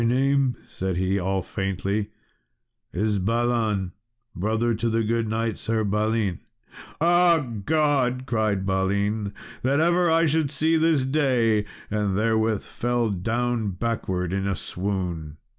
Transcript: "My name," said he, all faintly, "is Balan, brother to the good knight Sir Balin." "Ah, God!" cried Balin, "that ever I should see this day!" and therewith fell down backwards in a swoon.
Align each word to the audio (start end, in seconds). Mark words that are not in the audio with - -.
"My 0.01 0.07
name," 0.07 0.55
said 0.67 0.97
he, 0.97 1.19
all 1.19 1.43
faintly, 1.43 2.09
"is 2.91 3.19
Balan, 3.19 3.91
brother 4.35 4.73
to 4.73 4.89
the 4.89 5.03
good 5.03 5.27
knight 5.27 5.59
Sir 5.59 5.83
Balin." 5.83 6.39
"Ah, 6.99 7.37
God!" 7.67 8.23
cried 8.25 8.65
Balin, 8.65 9.31
"that 9.61 9.79
ever 9.79 10.09
I 10.09 10.25
should 10.25 10.49
see 10.49 10.75
this 10.75 11.05
day!" 11.05 11.65
and 11.91 12.17
therewith 12.17 12.63
fell 12.63 13.11
down 13.11 13.73
backwards 13.73 14.33
in 14.33 14.47
a 14.47 14.55
swoon. 14.55 15.37